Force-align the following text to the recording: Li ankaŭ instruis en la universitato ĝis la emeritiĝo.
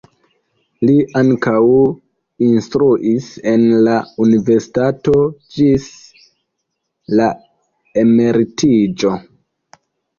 Li 0.87 0.93
ankaŭ 1.19 1.59
instruis 2.47 3.29
en 3.53 3.67
la 3.89 3.95
universitato 4.27 5.17
ĝis 5.59 5.89
la 7.21 7.33
emeritiĝo. 8.07 9.19